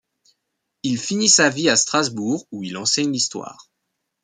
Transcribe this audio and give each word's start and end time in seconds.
Il 0.81 0.97
finit 0.97 1.29
sa 1.29 1.49
vie 1.51 1.69
à 1.69 1.75
Strasbourg 1.75 2.47
où 2.51 2.63
il 2.63 2.75
enseigne 2.77 3.11
l'histoire. 3.11 3.69